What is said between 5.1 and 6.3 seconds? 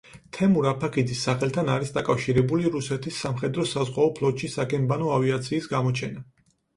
ავიაციის გამოჩენა.